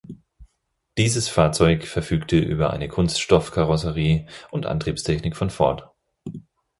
[0.97, 5.91] Dieses Fahrzeug verfügte über eine Kunststoffkarosserie und Antriebstechnik von Ford.